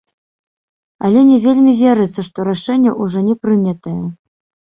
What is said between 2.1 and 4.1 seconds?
што рашэнне ўжо не прынятае.